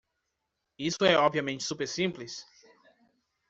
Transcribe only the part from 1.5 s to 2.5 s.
super simples?